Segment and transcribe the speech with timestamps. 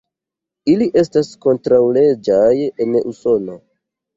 [0.73, 2.51] Ili estas kontraŭleĝaj
[2.87, 3.63] en Usono.